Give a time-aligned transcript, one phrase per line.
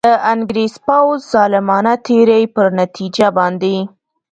[0.07, 3.77] د انګرېز پوځ ظالمانه تېري پر نتیجه باندي.